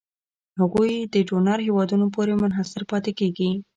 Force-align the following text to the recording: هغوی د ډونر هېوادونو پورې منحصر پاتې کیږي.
هغوی 0.59 0.91
د 1.13 1.15
ډونر 1.29 1.59
هېوادونو 1.67 2.05
پورې 2.15 2.33
منحصر 2.43 2.81
پاتې 2.91 3.11
کیږي. 3.19 3.51